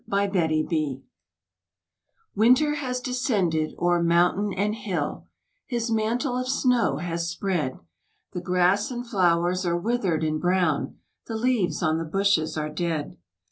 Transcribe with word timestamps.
*WINTER* 0.07 1.01
Winter 2.33 2.73
has 2.73 2.99
descended 2.99 3.75
o'er 3.77 4.01
mountain 4.01 4.51
and 4.51 4.73
hill, 4.73 5.27
His 5.67 5.91
mantle 5.91 6.39
of 6.39 6.47
snow 6.47 6.97
has 6.97 7.29
spread; 7.29 7.77
The 8.33 8.41
grass 8.41 8.89
and 8.89 9.05
flowers 9.07 9.63
are 9.63 9.77
withered 9.77 10.23
and 10.23 10.41
brown, 10.41 10.97
The 11.27 11.35
leaves 11.37 11.83
on 11.83 11.99
the 11.99 12.05
bushes 12.05 12.57
are 12.57 12.69
dead. 12.71 13.17